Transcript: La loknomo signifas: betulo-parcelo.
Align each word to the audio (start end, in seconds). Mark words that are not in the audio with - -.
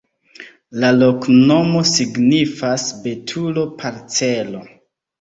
La 0.83 0.89
loknomo 1.01 1.83
signifas: 1.91 2.89
betulo-parcelo. 3.07 4.69